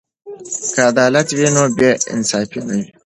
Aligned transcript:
که 0.73 0.81
عدالت 0.91 1.27
وي 1.37 1.47
نو 1.55 1.63
بې 1.77 1.91
انصافي 2.13 2.59
نه 2.67 2.73
وي. 2.79 2.85